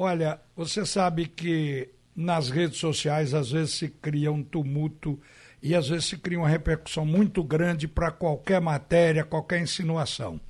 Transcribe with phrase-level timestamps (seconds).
[0.00, 5.20] Olha, você sabe que nas redes sociais às vezes se cria um tumulto
[5.60, 10.40] e às vezes se cria uma repercussão muito grande para qualquer matéria, qualquer insinuação.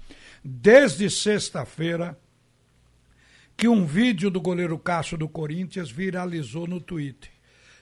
[0.44, 2.14] Desde sexta-feira,
[3.56, 7.30] que um vídeo do goleiro Cássio do Corinthians viralizou no Twitter.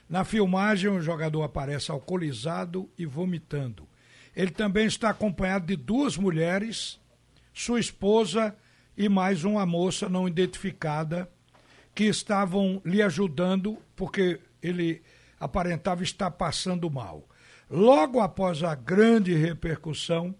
[0.09, 3.85] Na filmagem, o jogador aparece alcoolizado e vomitando.
[4.33, 6.97] Ele também está acompanhado de duas mulheres,
[7.53, 8.55] sua esposa
[8.95, 11.29] e mais uma moça não identificada
[11.97, 15.01] que estavam lhe ajudando porque ele
[15.39, 17.27] aparentava estar passando mal.
[17.67, 20.35] Logo após a grande repercussão,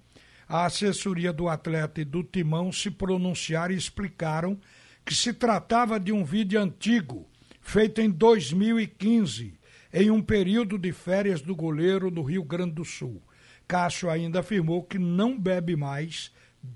[0.47, 4.59] a assessoria do atleta e do timão se pronunciaram e explicaram
[5.03, 7.27] que se tratava de um vídeo antigo,
[7.59, 9.59] feito em 2015,
[9.91, 13.19] em um período de férias do goleiro no Rio Grande do Sul.
[13.67, 16.31] Cássio ainda afirmou que não bebe mais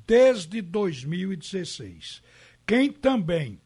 [0.07, 2.23] desde 2016.
[2.66, 3.62] Quem também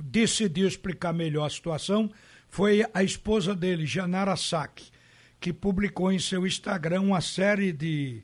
[0.00, 2.10] decidiu explicar melhor a situação
[2.48, 4.90] foi a esposa dele, Janara Saki,
[5.38, 8.22] que publicou em seu Instagram uma série de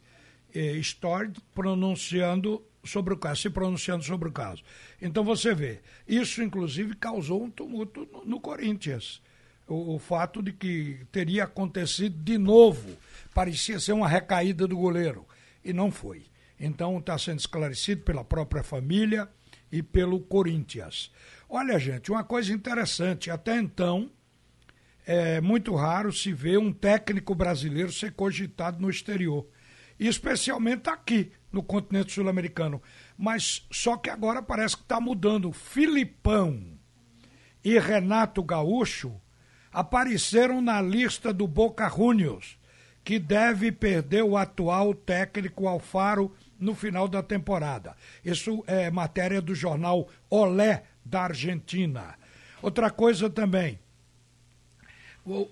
[0.54, 4.62] eh, stories pronunciando sobre o caso, se pronunciando sobre o caso.
[5.00, 9.22] Então você vê, isso inclusive causou um tumulto no, no Corinthians.
[9.66, 12.98] O, o, fato de que teria acontecido de novo,
[13.32, 15.26] parecia ser uma recaída do goleiro,
[15.64, 16.26] e não foi.
[16.60, 19.28] Então está sendo esclarecido pela própria família
[19.72, 21.10] e pelo Corinthians.
[21.56, 24.10] Olha, gente, uma coisa interessante, até então
[25.06, 29.46] é muito raro se ver um técnico brasileiro ser cogitado no exterior,
[29.96, 32.82] especialmente aqui no continente sul-americano.
[33.16, 35.52] Mas só que agora parece que está mudando.
[35.52, 36.76] Filipão
[37.62, 39.14] e Renato Gaúcho
[39.70, 42.58] apareceram na lista do Boca Juniors,
[43.04, 47.96] que deve perder o atual técnico Alfaro no final da temporada.
[48.24, 52.18] Isso é matéria do jornal Olé da Argentina.
[52.62, 53.78] Outra coisa também,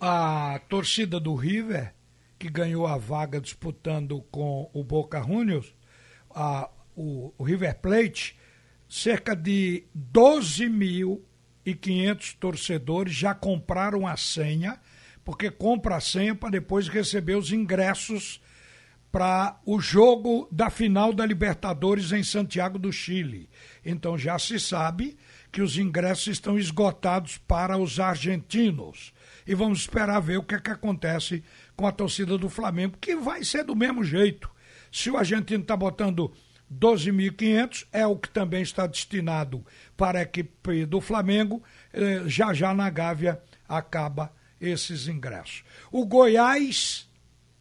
[0.01, 1.95] a torcida do River,
[2.39, 5.75] que ganhou a vaga disputando com o Boca Juniors,
[6.35, 8.39] a, o, o River Plate,
[8.89, 14.81] cerca de 12.500 torcedores já compraram a senha,
[15.25, 18.41] porque compra a senha para depois receber os ingressos
[19.13, 23.51] para o jogo da final da Libertadores em Santiago do Chile.
[23.85, 25.19] Então já se sabe
[25.53, 29.13] que os ingressos estão esgotados para os argentinos.
[29.47, 31.45] E vamos esperar ver o que, é que acontece
[31.77, 34.51] com a torcida do Flamengo, que vai ser do mesmo jeito.
[34.91, 36.33] Se o argentino está botando
[36.73, 39.65] 12.500, é o que também está destinado
[39.95, 41.63] para a equipe do Flamengo,
[41.93, 45.65] eh, já já na Gávea acaba esses ingressos.
[45.91, 47.11] O Goiás,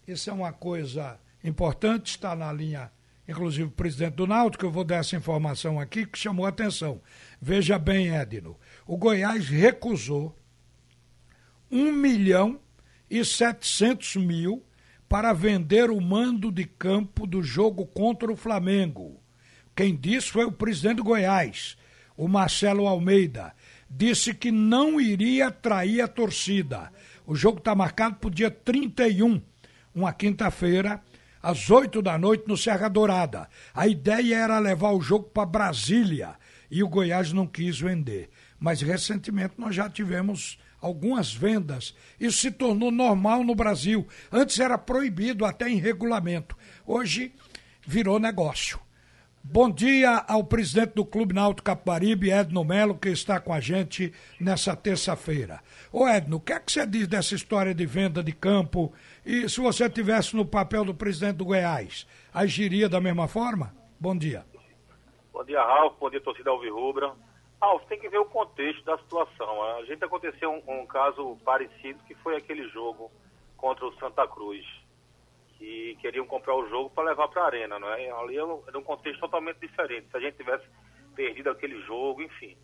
[0.07, 2.91] isso é uma coisa importante, está na linha,
[3.28, 7.02] inclusive o presidente do Náutico, eu vou dar essa informação aqui que chamou a atenção.
[7.41, 10.35] Veja bem, Edno, o Goiás recusou
[11.72, 12.59] 1 milhão
[13.09, 14.63] e 700 mil
[15.07, 19.22] para vender o mando de campo do jogo contra o Flamengo.
[19.75, 21.78] Quem disse foi o presidente do Goiás,
[22.16, 23.53] o Marcelo Almeida.
[23.90, 26.91] Disse que não iria trair a torcida.
[27.25, 29.41] O jogo está marcado para o dia 31,
[29.94, 31.02] uma quinta-feira,
[31.41, 33.47] às 8 da noite no Serra Dourada.
[33.74, 36.35] A ideia era levar o jogo para Brasília
[36.69, 38.29] e o Goiás não quis vender.
[38.59, 41.96] Mas recentemente nós já tivemos algumas vendas.
[42.19, 44.07] Isso se tornou normal no Brasil.
[44.31, 46.57] Antes era proibido até em regulamento.
[46.85, 47.34] Hoje
[47.85, 48.79] virou negócio.
[49.44, 54.13] Bom dia ao presidente do Clube Náutico Capibaribe, Edno Melo, que está com a gente
[54.40, 55.59] nessa terça-feira.
[55.91, 58.94] Ô Edno, o que é que você diz dessa história de venda de campo?
[59.25, 63.75] E se você tivesse no papel do presidente do Goiás, agiria da mesma forma?
[64.00, 64.46] Bom dia.
[65.34, 65.96] Bom dia, Ralf.
[66.00, 67.12] Bom dia, torcida Alvirrubra.
[67.59, 69.63] Ralf, tem que ver o contexto da situação.
[69.75, 73.12] A gente aconteceu um, um caso parecido que foi aquele jogo
[73.58, 74.63] contra o Santa Cruz
[75.61, 78.09] que queriam comprar o jogo para levar para a arena, não é?
[78.09, 80.09] Ali era um contexto totalmente diferente.
[80.09, 80.66] Se a gente tivesse
[81.16, 82.57] perdido aquele jogo, enfim.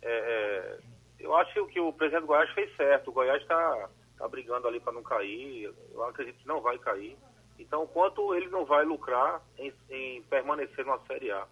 [0.00, 0.78] É, é
[1.18, 3.08] eu acho que o presidente do Goiás fez certo.
[3.08, 5.74] O Goiás está tá brigando ali para não cair.
[5.92, 7.16] Eu acredito que não vai cair.
[7.58, 11.48] Então, quanto ele não vai lucrar em, em permanecer na Série A?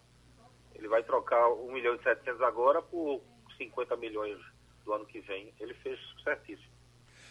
[0.75, 3.20] Ele vai trocar 1 milhão e 700 agora por
[3.56, 4.38] 50 milhões
[4.84, 5.52] do ano que vem.
[5.58, 6.70] Ele fez certíssimo.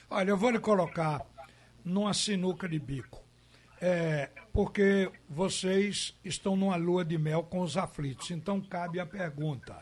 [0.09, 1.21] Olha, eu vou lhe colocar
[1.85, 3.30] numa sinuca de bico.
[3.83, 8.29] É, porque vocês estão numa lua de mel com os aflitos.
[8.29, 9.75] Então cabe a pergunta.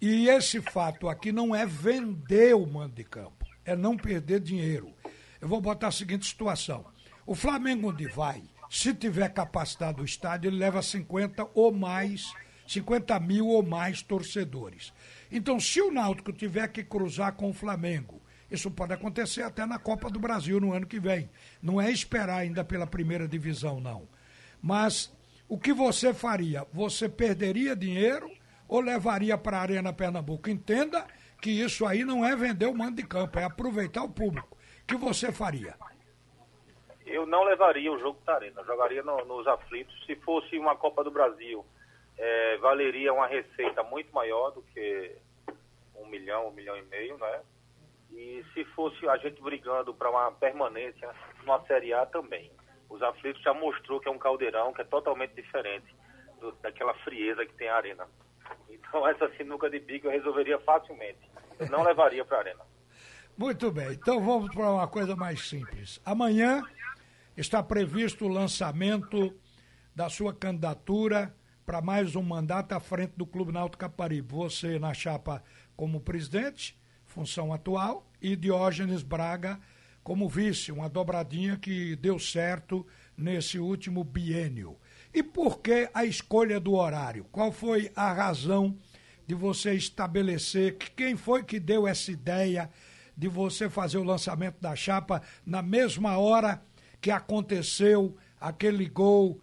[0.00, 4.92] E esse fato aqui não é vender o mando de campo, é não perder dinheiro.
[5.40, 6.84] Eu vou botar a seguinte situação:
[7.24, 12.34] o Flamengo onde vai, se tiver capacidade do estádio, ele leva 50 ou mais
[12.66, 14.92] 50 mil ou mais torcedores.
[15.30, 18.20] Então, se o Náutico tiver que cruzar com o Flamengo,
[18.50, 21.28] isso pode acontecer até na Copa do Brasil no ano que vem.
[21.60, 24.08] Não é esperar ainda pela primeira divisão, não.
[24.62, 25.12] Mas
[25.48, 26.66] o que você faria?
[26.72, 28.30] Você perderia dinheiro
[28.68, 30.48] ou levaria para a Arena Pernambuco?
[30.48, 31.06] Entenda
[31.40, 34.56] que isso aí não é vender o mando de campo, é aproveitar o público.
[34.82, 35.74] O que você faria?
[37.04, 39.94] Eu não levaria o jogo para a Arena, jogaria no, nos aflitos.
[40.06, 41.64] Se fosse uma Copa do Brasil,
[42.18, 45.16] é, valeria uma receita muito maior do que
[45.94, 47.40] um milhão, um milhão e meio, né?
[48.16, 51.10] E se fosse a gente brigando para uma permanência
[51.40, 52.50] numa Série A também.
[52.88, 55.94] Os aflitos já mostrou que é um caldeirão que é totalmente diferente
[56.40, 58.08] do, daquela frieza que tem a arena.
[58.70, 61.30] Então essa sinuca de bico eu resolveria facilmente.
[61.58, 62.64] Eu não levaria para a arena.
[63.36, 66.00] Muito bem, então vamos para uma coisa mais simples.
[66.02, 66.62] Amanhã
[67.36, 69.38] está previsto o lançamento
[69.94, 71.34] da sua candidatura
[71.66, 74.34] para mais um mandato à frente do Clube Náutico Caparibe.
[74.34, 75.42] Você na chapa
[75.76, 76.78] como presidente,
[77.16, 79.58] função atual, e Diógenes Braga
[80.04, 82.86] como vice, uma dobradinha que deu certo
[83.16, 84.76] nesse último biênio.
[85.14, 87.24] E por que a escolha do horário?
[87.32, 88.76] Qual foi a razão
[89.26, 92.70] de você estabelecer que quem foi que deu essa ideia
[93.16, 96.62] de você fazer o lançamento da chapa na mesma hora
[97.00, 99.40] que aconteceu aquele gol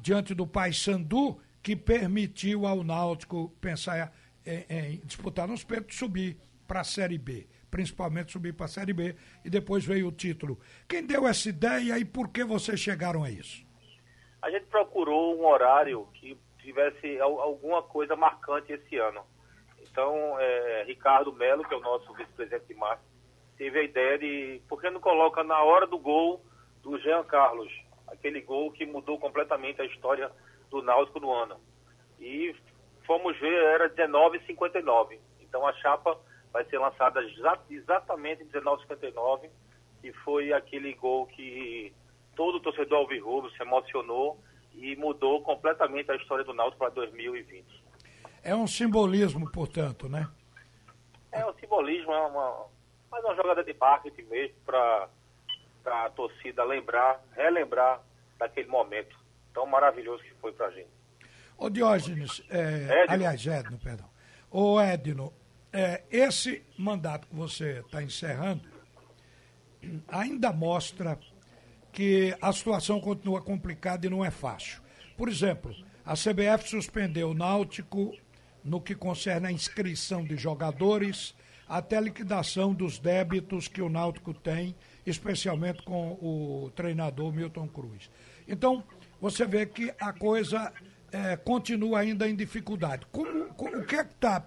[0.00, 4.12] diante do Paysandu que permitiu ao Náutico pensar
[4.46, 8.94] em, em disputar nos peitos subir para a Série B principalmente subir para a Série
[8.94, 9.14] B,
[9.44, 10.58] e depois veio o título.
[10.88, 13.66] Quem deu essa ideia e por que vocês chegaram a isso?
[14.40, 19.22] A gente procurou um horário que tivesse alguma coisa marcante esse ano.
[19.82, 23.10] Então, é, Ricardo Melo, que é o nosso vice-presidente de marketing,
[23.56, 26.42] teve a ideia de, por que não coloca na hora do gol
[26.82, 27.72] do Jean Carlos,
[28.06, 30.30] aquele gol que mudou completamente a história
[30.70, 31.56] do Náutico no ano.
[32.18, 32.54] E
[33.06, 35.18] fomos ver, era 19,59.
[35.40, 36.18] Então a chapa
[36.56, 37.20] vai ser lançada
[37.68, 39.50] exatamente em 19,59,
[40.00, 41.92] que foi aquele gol que
[42.34, 44.40] todo torcedor alvirrubro se emocionou
[44.72, 47.84] e mudou completamente a história do Náutico para 2020.
[48.42, 50.26] É um simbolismo, portanto, né?
[51.30, 52.66] É um simbolismo, é uma,
[53.10, 55.08] mas é uma jogada de marketing mesmo para
[55.84, 58.00] a torcida lembrar, relembrar
[58.38, 59.14] daquele momento
[59.52, 60.88] tão maravilhoso que foi para a gente.
[61.58, 64.08] Ô Diógenes, é, aliás, Edno, perdão.
[64.50, 65.34] Ô Edno,
[65.76, 68.62] é, esse mandato que você está encerrando
[70.08, 71.18] ainda mostra
[71.92, 74.80] que a situação continua complicada e não é fácil.
[75.18, 75.74] Por exemplo,
[76.04, 78.16] a CBF suspendeu o Náutico
[78.64, 81.34] no que concerne a inscrição de jogadores
[81.68, 84.74] até a liquidação dos débitos que o Náutico tem,
[85.04, 88.10] especialmente com o treinador Milton Cruz.
[88.48, 88.82] Então,
[89.20, 90.72] você vê que a coisa
[91.12, 93.06] é, continua ainda em dificuldade.
[93.12, 94.42] Como, o que é que está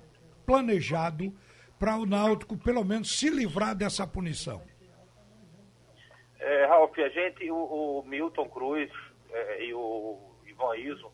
[0.49, 1.31] planejado
[1.77, 4.63] para o Náutico, pelo menos, se livrar dessa punição?
[6.39, 8.89] É, Ralf, a gente, o, o Milton Cruz
[9.29, 10.17] é, e o
[10.47, 11.11] Ivan Iso,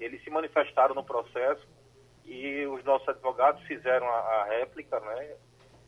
[0.00, 1.68] eles se manifestaram no processo
[2.24, 5.36] e os nossos advogados fizeram a, a réplica, né?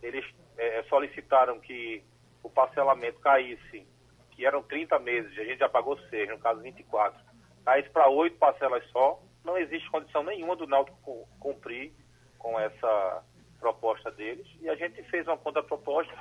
[0.02, 0.26] Eles
[0.58, 2.04] é, solicitaram que
[2.42, 3.86] o parcelamento caísse,
[4.32, 7.18] que eram 30 meses, a gente já pagou 6, no caso 24,
[7.64, 9.18] caísse para 8 parcelas só.
[9.42, 11.94] Não existe condição nenhuma do Náutico cumprir
[12.40, 13.22] com essa
[13.60, 16.16] proposta deles e a gente fez uma contraproposta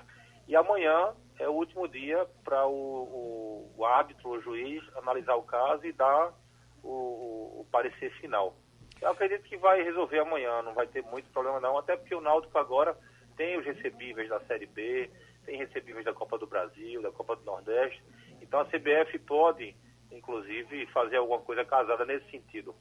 [0.48, 5.44] e amanhã é o último dia para o, o, o, árbitro, o juiz, analisar o
[5.44, 6.34] caso e dar
[6.84, 8.56] o, o, parecer final.
[9.02, 12.20] Eu acredito que vai resolver amanhã, não vai ter muito problema não, até porque o
[12.20, 12.98] Náutico agora
[13.38, 15.10] tem os recebíveis da Série B,
[15.46, 18.04] tem recebíveis da Copa do Brasil, da Copa do Nordeste,
[18.42, 19.74] então a CBF pode,
[20.12, 22.76] inclusive, fazer alguma coisa casada nesse sentido.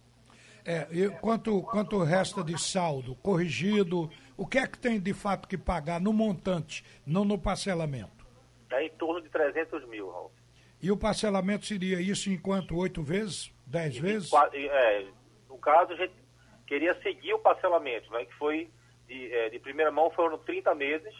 [0.64, 5.48] É, e quanto, quanto resta de saldo corrigido, o que é que tem de fato
[5.48, 8.26] que pagar no montante, não no parcelamento?
[8.70, 10.30] É em torno de 300 mil, Raul.
[10.80, 12.76] E o parcelamento seria isso em quanto?
[12.76, 13.52] Oito vezes?
[13.66, 14.30] Dez e, vezes?
[14.52, 15.06] É,
[15.48, 16.14] no caso, a gente
[16.66, 18.70] queria seguir o parcelamento, né, que foi
[19.08, 21.14] de, é, de primeira mão foram 30 meses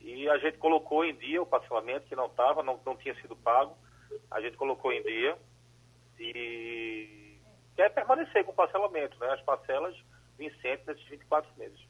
[0.00, 3.36] e a gente colocou em dia o parcelamento que não estava, não, não tinha sido
[3.36, 3.76] pago.
[4.30, 5.36] A gente colocou em dia
[6.18, 7.31] e
[7.76, 9.32] quer permanecer com o parcelamento, né?
[9.32, 9.96] As parcelas
[10.38, 11.80] vincentes nesses 24 meses.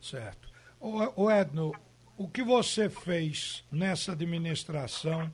[0.00, 0.48] Certo.
[0.80, 1.72] O, o Edno,
[2.16, 5.30] o que você fez nessa administração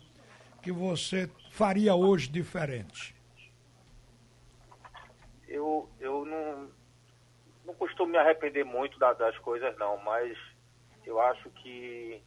[0.62, 3.14] que você faria hoje diferente?
[5.48, 6.70] Eu, eu não,
[7.64, 10.38] não costumo me arrepender muito da, das coisas, não, mas
[11.04, 12.22] eu acho que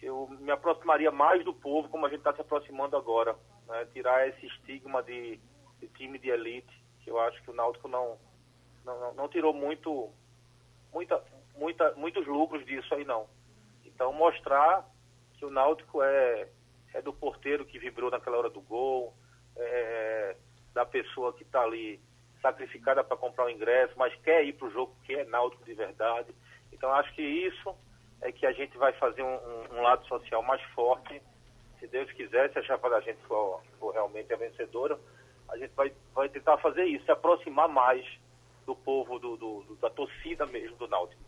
[0.00, 3.36] eu me aproximaria mais do povo como a gente está se aproximando agora.
[3.66, 3.86] Né?
[3.92, 5.40] Tirar esse estigma de,
[5.80, 8.18] de time de elite, que eu acho que o Náutico não,
[8.84, 10.10] não, não tirou muito,
[10.92, 11.22] muita,
[11.54, 13.28] muita, muitos lucros disso aí não.
[13.84, 14.88] Então mostrar
[15.34, 16.48] que o Náutico é,
[16.94, 19.14] é do porteiro que vibrou naquela hora do gol,
[19.56, 20.36] é,
[20.72, 22.00] da pessoa que está ali
[22.40, 25.74] sacrificada para comprar o ingresso, mas quer ir para o jogo que é Náutico de
[25.74, 26.34] verdade.
[26.72, 27.74] Então acho que isso
[28.20, 31.20] é que a gente vai fazer um, um, um lado social mais forte.
[31.78, 34.98] Se Deus quiser, se a chapa da gente for, for realmente a vencedora,
[35.48, 38.04] a gente vai, vai tentar fazer isso, se aproximar mais
[38.66, 41.20] do povo, do, do da torcida mesmo do Náutico.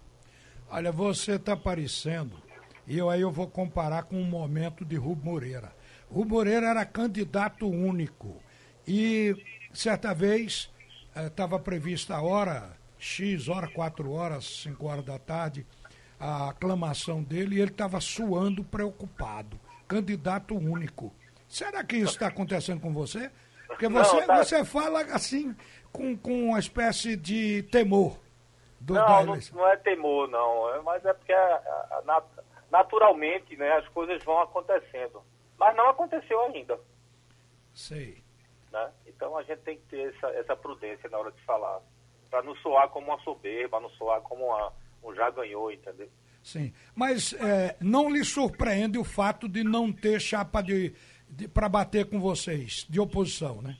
[0.70, 2.36] Olha, você está parecendo,
[2.86, 5.72] e eu, aí eu vou comparar com o momento de Rubio Moreira.
[6.10, 8.36] Rubio Moreira era candidato único
[8.86, 9.34] e
[9.72, 10.70] certa vez
[11.14, 15.64] estava eh, prevista a hora X, hora, 4 horas, 5 horas da tarde,
[16.18, 19.58] a aclamação dele e ele estava suando preocupado.
[19.86, 21.14] Candidato único.
[21.48, 23.30] Será que isso está acontecendo com você?
[23.68, 24.36] Porque você, não, tá...
[24.42, 25.54] você fala assim,
[25.92, 28.18] com, com uma espécie de temor.
[28.80, 30.74] Do, não, não, não, é temor, não.
[30.74, 31.54] É, mas é porque a,
[32.06, 32.22] a,
[32.70, 35.22] naturalmente né, as coisas vão acontecendo.
[35.58, 36.78] Mas não aconteceu ainda.
[37.74, 38.22] Sei.
[38.72, 38.90] Né?
[39.06, 41.80] Então a gente tem que ter essa, essa prudência na hora de falar.
[42.30, 44.72] Para não soar como uma soberba, não soar como uma,
[45.02, 46.08] um já ganhou, entendeu?
[46.42, 46.72] Sim.
[46.94, 50.94] Mas é, não lhe surpreende o fato de não ter chapa de
[51.52, 53.76] para bater com vocês, de oposição, né?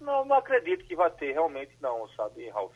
[0.00, 2.74] Não, não acredito que vai ter, realmente não, sabe, Ralf?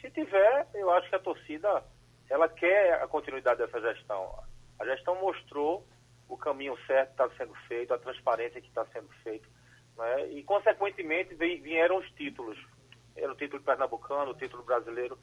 [0.00, 1.82] Se tiver, eu acho que a torcida,
[2.30, 4.32] ela quer a continuidade dessa gestão.
[4.78, 5.84] A gestão mostrou
[6.28, 9.46] o caminho certo que está sendo feito, a transparência que está sendo feita.
[9.96, 10.28] Né?
[10.28, 12.58] E, consequentemente, vieram os títulos.
[13.16, 15.18] Era o título pernambucano, o título brasileiro,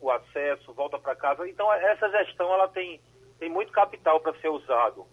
[0.00, 1.48] o acesso, volta para casa.
[1.48, 3.00] Então, essa gestão ela tem,
[3.38, 5.06] tem muito capital para ser usado.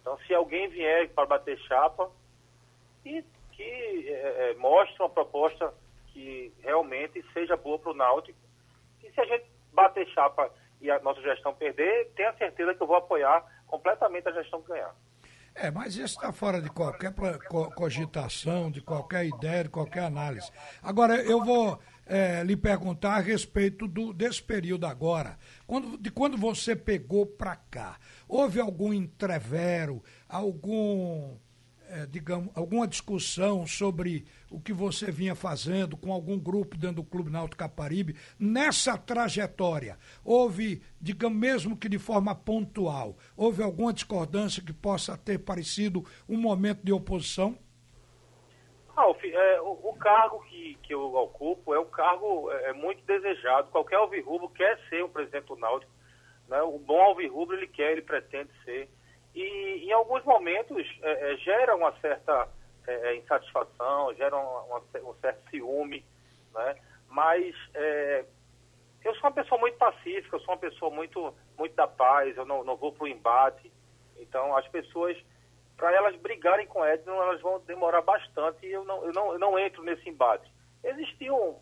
[0.00, 2.10] Então, se alguém vier para bater chapa,
[3.02, 5.72] que, que é, é, mostre uma proposta
[6.12, 8.38] que realmente seja boa para o Náutico.
[9.02, 10.50] E se a gente bater chapa
[10.80, 14.94] e a nossa gestão perder, tenha certeza que eu vou apoiar completamente a gestão ganhar.
[15.54, 17.12] É, mas isso está fora de qualquer
[17.74, 20.50] cogitação, de qualquer ideia, de qualquer análise.
[20.80, 26.36] Agora, eu vou é, lhe perguntar a respeito do, desse período agora, quando, de quando
[26.36, 27.98] você pegou para cá.
[28.26, 31.36] Houve algum entrevero, algum
[31.90, 37.04] é, digamos, alguma discussão sobre o que você vinha fazendo com algum grupo dentro do
[37.04, 44.62] Clube Náutico Caparibe, nessa trajetória, houve, digamos, mesmo que de forma pontual, houve alguma discordância
[44.62, 47.58] que possa ter parecido um momento de oposição?
[48.94, 50.42] Ralf, é, o, o, cargo
[50.76, 53.70] que, eu ocupo é um cargo é, é muito desejado.
[53.70, 55.92] Qualquer alvirrubro quer ser o presidente do Náutico.
[56.48, 56.62] Né?
[56.62, 58.88] O bom alvirrubro ele quer, ele pretende ser
[59.34, 62.48] e em alguns momentos é, é, gera uma certa
[62.86, 66.04] é, é insatisfação, gera uma, um certo ciúme,
[66.52, 66.76] né?
[67.08, 68.24] mas é,
[69.04, 72.44] eu sou uma pessoa muito pacífica, eu sou uma pessoa muito, muito da paz, eu
[72.44, 73.70] não, não vou para o embate,
[74.18, 75.16] então as pessoas,
[75.76, 79.38] para elas brigarem com Edson, elas vão demorar bastante e eu não, eu não, eu
[79.38, 80.50] não entro nesse embate.
[80.84, 81.58] Existiam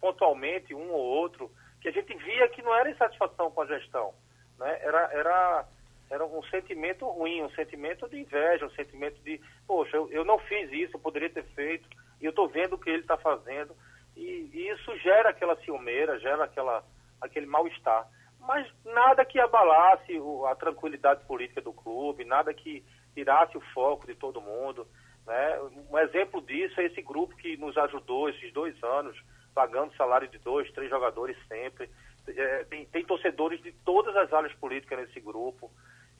[0.00, 1.50] pontualmente um ou outro
[1.80, 4.14] que a gente via que não era insatisfação com a gestão,
[4.58, 4.78] né?
[4.82, 5.68] era, era
[6.10, 10.40] era um sentimento ruim, um sentimento de inveja, um sentimento de, poxa, eu, eu não
[10.40, 11.88] fiz isso, eu poderia ter feito,
[12.20, 13.76] e eu estou vendo o que ele está fazendo.
[14.16, 16.84] E, e, isso gera aquela ciumeira, gera aquela,
[17.20, 18.08] aquele mal-estar.
[18.40, 22.84] Mas nada que abalasse o, a tranquilidade política do clube, nada que
[23.14, 24.88] tirasse o foco de todo mundo.
[25.26, 25.60] Né?
[25.90, 29.16] Um exemplo disso é esse grupo que nos ajudou esses dois anos,
[29.54, 31.90] pagando salário de dois, três jogadores sempre.
[32.28, 35.70] É, tem, tem torcedores de todas as áreas políticas nesse grupo.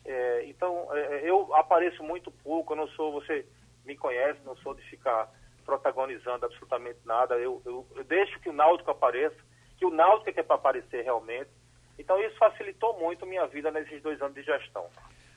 [0.04, 3.46] É, então, é, eu apareço muito pouco, eu não sou, você
[3.84, 5.30] me conhece, não sou de ficar
[5.64, 7.34] protagonizando absolutamente nada.
[7.36, 9.36] Eu, eu, eu deixo que o Náutico apareça,
[9.76, 11.50] que o Náutico é que é para aparecer realmente.
[11.98, 14.86] Então, isso facilitou muito minha vida nesses dois anos de gestão.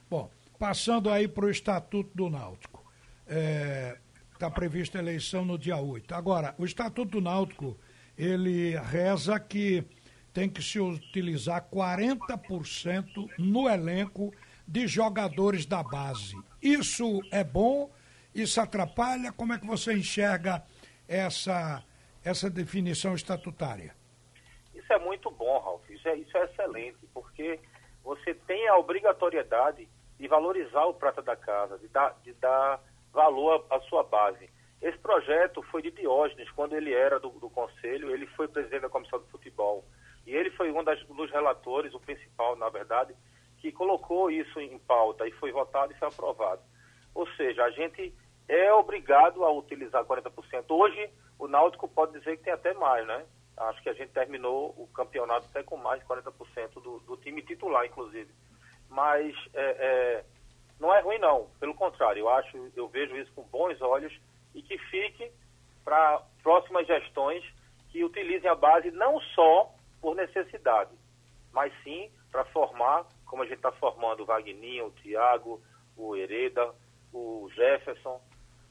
[0.09, 2.82] Bom, passando aí para o Estatuto do Náutico.
[3.25, 3.97] Está é,
[4.37, 6.13] tá prevista a eleição no dia 8.
[6.13, 7.77] Agora, o Estatuto do Náutico,
[8.17, 9.85] ele reza que
[10.33, 14.33] tem que se utilizar 40% no elenco
[14.67, 16.35] de jogadores da base.
[16.61, 17.91] Isso é bom?
[18.33, 19.31] Isso atrapalha?
[19.31, 20.63] Como é que você enxerga
[21.07, 21.83] essa,
[22.23, 23.95] essa definição estatutária?
[24.73, 25.87] Isso é muito bom, Ralf.
[25.89, 27.59] Isso é, isso é excelente, porque
[28.03, 29.87] você tem a obrigatoriedade
[30.19, 32.81] de valorizar o prata da casa, de dar, de dar
[33.13, 34.49] valor à, sua base.
[34.81, 38.89] Esse projeto foi de Diógenes, quando ele era do, do Conselho, ele foi presidente da
[38.89, 39.85] Comissão de Futebol.
[40.25, 43.15] E ele foi um, das, dos relatores, o principal, na verdade,
[43.59, 46.61] que colocou isso em pauta e foi votado e foi aprovado.
[47.15, 48.13] Ou seja, a gente
[48.47, 50.65] é obrigado a utilizar 40%.
[50.69, 53.25] Hoje, o Náutico pode dizer que tem até mais, né?
[53.55, 57.41] Acho que a gente terminou o campeonato até com mais de 40% do, do time
[57.43, 58.31] titular, inclusive.
[58.89, 60.25] Mas é, é,
[60.79, 61.49] não é ruim, não.
[61.59, 64.13] Pelo contrário, eu acho, eu vejo isso com bons olhos
[64.53, 65.31] e que fique
[65.83, 67.43] para próximas gestões
[67.89, 70.91] que utilizem a base não só por necessidade,
[71.51, 75.61] mas sim para formar, como a gente está formando o Vagninho, o Thiago,
[75.95, 76.73] o Hereda,
[77.13, 78.19] o Jefferson,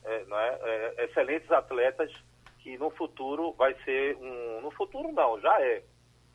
[0.04, 0.58] é, não é?
[0.62, 2.12] É, excelentes atletas
[2.58, 4.60] que no futuro vai ser um.
[4.60, 5.82] No futuro não, já é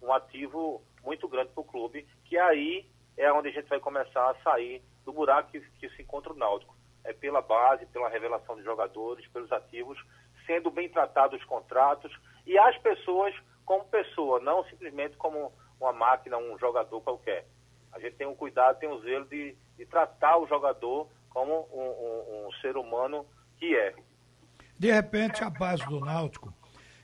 [0.02, 2.86] um ativo muito grande para o clube, que aí
[3.18, 6.38] é onde a gente vai começar a sair do buraco que, que se encontra o
[6.38, 6.76] Náutico.
[7.04, 9.98] É pela base, pela revelação de jogadores, pelos ativos,
[10.46, 12.12] sendo bem tratados os contratos
[12.46, 13.34] e as pessoas
[13.66, 17.46] como pessoa, não simplesmente como uma máquina, um jogador qualquer.
[17.92, 22.46] A gente tem um cuidado, tem um zelo de, de tratar o jogador como um,
[22.46, 23.26] um, um ser humano
[23.58, 23.94] que é.
[24.78, 26.54] De repente, a base do Náutico,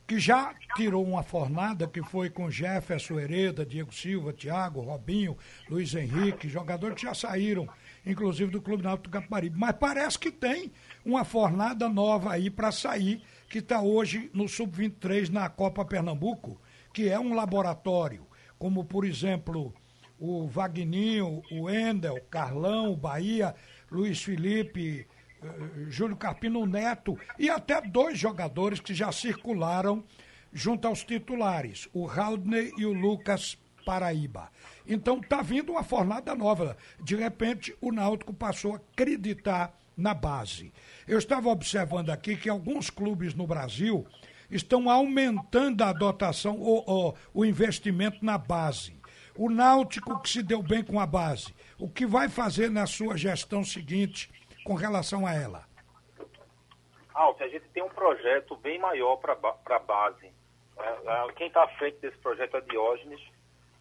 [0.05, 5.37] que já tirou uma fornada, que foi com Jefferson Hereda, Diego Silva, Thiago, Robinho,
[5.69, 7.67] Luiz Henrique, jogadores que já saíram,
[8.05, 9.57] inclusive do Clube Náutico do Caparibe.
[9.57, 10.71] Mas parece que tem
[11.05, 16.59] uma fornada nova aí para sair, que está hoje no Sub-23 na Copa Pernambuco,
[16.93, 18.27] que é um laboratório,
[18.59, 19.73] como por exemplo
[20.19, 23.55] o Vagninho, o Endel, Carlão, o Bahia,
[23.91, 25.07] Luiz Felipe,
[25.89, 30.03] Júlio Carpino Neto e até dois jogadores que já circularam
[30.51, 34.49] junto aos titulares, o Haldney e o Lucas Paraíba.
[34.87, 36.77] Então tá vindo uma fornada nova.
[37.01, 40.73] De repente, o Náutico passou a acreditar na base.
[41.07, 44.05] Eu estava observando aqui que alguns clubes no Brasil
[44.49, 48.95] estão aumentando a dotação, o, o, o investimento na base.
[49.35, 53.17] O Náutico que se deu bem com a base, o que vai fazer na sua
[53.17, 54.29] gestão seguinte
[54.63, 55.65] com relação a ela?
[57.13, 60.31] Alto, a gente tem um projeto bem maior para a base.
[60.77, 63.21] É, é, quem está à frente desse projeto é Diógenes.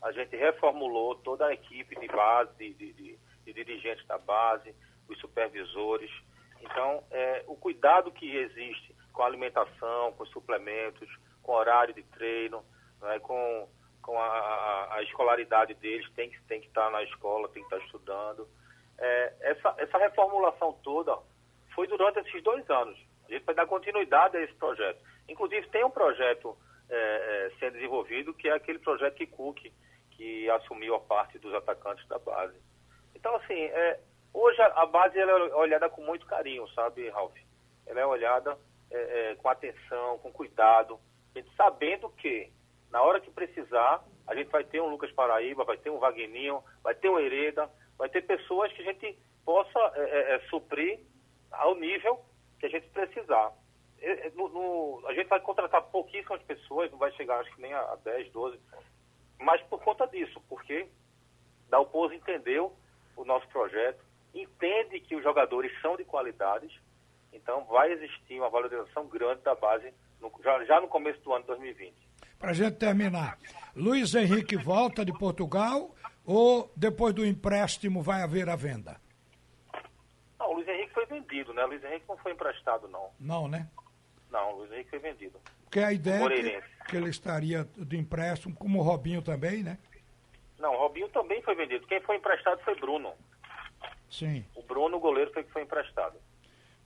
[0.03, 4.75] A gente reformulou toda a equipe de base, de, de, de, dirigentes da base,
[5.09, 6.11] os supervisores.
[6.61, 11.09] Então, é, o cuidado que existe com a alimentação, com os suplementos,
[11.43, 12.65] com horário de treino,
[13.01, 13.69] né, com,
[14.01, 17.75] com a, a, a, escolaridade deles, tem que, tem que estar na escola, tem que
[17.75, 18.49] estar estudando.
[19.05, 21.19] É, essa, essa reformulação toda
[21.75, 22.97] foi durante esses dois anos.
[23.29, 25.03] A gente vai dar continuidade a esse projeto.
[25.29, 26.57] Inclusive, tem um projeto
[26.89, 29.59] é, é, sendo desenvolvido, que é aquele projeto que Cook,
[30.13, 32.57] que assumiu a parte dos atacantes da base.
[33.13, 33.99] Então, assim, é,
[34.33, 37.35] hoje a, a base é olhada com muito carinho, sabe, Ralf?
[37.87, 38.57] Ela é olhada
[38.91, 41.01] é, é, com atenção, com cuidado,
[41.57, 42.53] sabendo que
[42.91, 46.63] na hora que precisar, a gente vai ter um Lucas Paraíba, vai ter um Vagninho,
[46.85, 51.01] vai ter um Hereda, vai ter pessoas que a gente possa é, é, é suprir
[51.51, 52.21] ao nível
[52.59, 53.53] que a gente precisar.
[54.35, 57.97] No, no, a gente vai contratar pouquíssimas pessoas, não vai chegar acho que nem a
[58.05, 58.59] 10, 12,
[59.39, 60.89] mas por conta disso, porque
[61.69, 62.75] Dalpozo entendeu
[63.17, 66.73] o nosso projeto, entende que os jogadores são de qualidades,
[67.33, 71.45] então vai existir uma valorização grande da base no, já, já no começo do ano
[71.47, 71.95] 2020.
[72.39, 73.39] Para a gente terminar,
[73.77, 79.01] Luiz Henrique volta de Portugal ou depois do empréstimo vai haver a venda?
[80.39, 81.65] Não, o Luiz Henrique foi vendido, né?
[81.65, 83.11] O Luiz Henrique não foi emprestado, não.
[83.19, 83.69] Não, né?
[84.31, 85.41] Não, o Luiz Henrique foi vendido.
[85.65, 89.79] Porque a ideia é que, que, ele estaria de empréstimo, como o Robinho também, né?
[90.59, 91.87] Não, o Robinho também foi vendido.
[91.87, 93.13] Quem foi emprestado foi Bruno.
[94.11, 94.45] Sim.
[94.55, 96.19] O Bruno, o goleiro, foi que foi emprestado.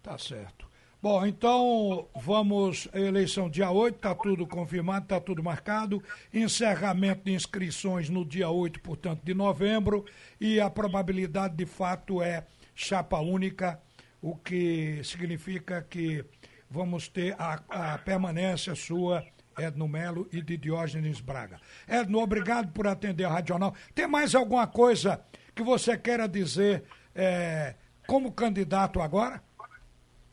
[0.03, 0.67] Tá certo.
[1.03, 6.03] Bom, então vamos, eleição dia 8, está tudo confirmado, está tudo marcado.
[6.33, 10.07] Encerramento de inscrições no dia 8, portanto, de novembro.
[10.41, 13.79] E a probabilidade de fato é chapa única,
[14.23, 16.25] o que significa que
[16.69, 19.23] vamos ter a, a permanência sua,
[19.59, 21.61] Edno Melo e de Diógenes Braga.
[21.87, 23.75] Edno, obrigado por atender a Radional.
[23.95, 25.21] Tem mais alguma coisa
[25.55, 27.75] que você queira dizer é,
[28.07, 29.46] como candidato agora?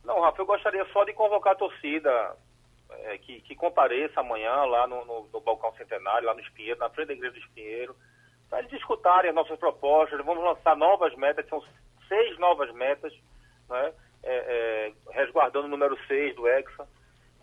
[0.03, 2.35] Não, Rafa, eu gostaria só de convocar a torcida
[2.89, 6.89] é, que, que compareça amanhã lá no, no, no, Balcão Centenário, lá no Espinheiro, na
[6.89, 7.95] frente da Igreja do Espinheiro,
[8.49, 10.23] para eles escutarem as nossas propostas.
[10.25, 11.63] Vamos lançar novas metas, são
[12.07, 13.13] seis novas metas,
[13.69, 16.87] né, é, é, resguardando o número 6 do Hexa.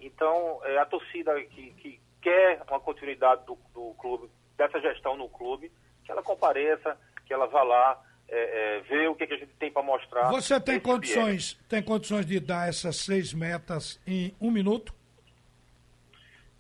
[0.00, 5.28] Então, é, a torcida que, que quer uma continuidade do, do clube, dessa gestão no
[5.28, 5.72] clube,
[6.04, 9.52] que ela compareça, que ela vá lá é, é, ver o que, que, a gente
[9.58, 10.30] tem para mostrar.
[10.30, 14.94] Você tem condições, tem condições de dar essas seis metas em um minuto?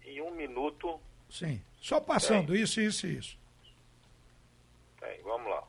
[0.04, 1.00] Em um minuto?
[1.28, 1.62] Sim.
[1.80, 2.62] Só passando tem.
[2.62, 3.38] isso, isso e isso.
[4.98, 5.62] Tem, vamos lá.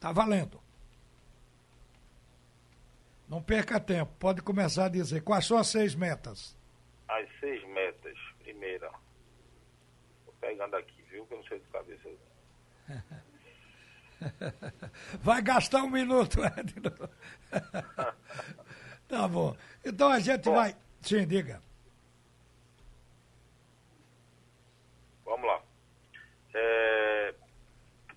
[0.00, 0.60] Tá valendo.
[3.28, 5.22] Não perca tempo, pode começar a dizer.
[5.22, 6.56] Quais são as seis metas?
[7.08, 8.16] As seis metas.
[8.38, 8.90] Primeira,
[10.40, 11.26] pegando aqui, viu?
[11.26, 12.08] Que eu não sei de cabeça.
[15.22, 16.92] Vai gastar um minuto, Edno.
[19.08, 19.56] tá bom.
[19.84, 20.74] Então a gente bom, vai.
[21.00, 21.60] Sim, diga.
[25.24, 25.60] Vamos lá.
[26.54, 27.34] É...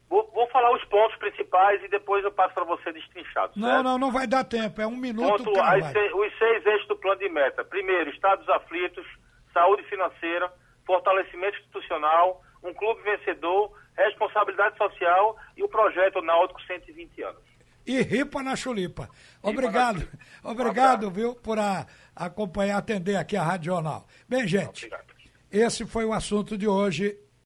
[0.07, 3.53] Vou, vou, falar os pontos principais e depois eu passo para você destrinchado.
[3.55, 3.83] Não, certo?
[3.83, 4.81] não, não vai dar tempo.
[4.81, 5.43] É um minuto.
[5.43, 5.53] Ponto,
[5.93, 7.63] seis, os seis eixos do plano de meta.
[7.63, 9.05] Primeiro, estados aflitos,
[9.53, 10.51] saúde financeira,
[10.85, 13.71] fortalecimento institucional, um clube vencedor,
[14.05, 17.41] responsabilidade social e o projeto Náutico 120 anos.
[17.85, 19.09] E ripa na chulipa.
[19.41, 20.07] Obrigado,
[20.43, 21.85] obrigado, viu, por a,
[22.15, 24.05] acompanhar, atender aqui a Rádio Jornal.
[24.27, 25.15] Bem, gente, Obrigado.
[25.51, 27.17] esse foi o assunto de hoje